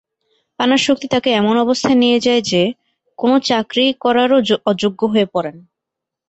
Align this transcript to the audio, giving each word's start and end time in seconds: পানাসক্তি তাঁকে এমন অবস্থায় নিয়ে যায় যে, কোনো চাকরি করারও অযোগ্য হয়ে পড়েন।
পানাসক্তি 0.59 1.07
তাঁকে 1.07 1.29
এমন 1.31 1.55
অবস্থায় 1.57 1.97
নিয়ে 1.97 2.19
যায় 2.19 2.41
যে, 2.41 2.61
কোনো 3.19 3.35
চাকরি 3.41 3.85
করারও 3.99 4.37
অযোগ্য 4.65 5.01
হয়ে 5.05 5.27
পড়েন। 5.33 5.55